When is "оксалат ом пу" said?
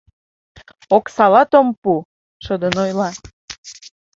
0.95-1.93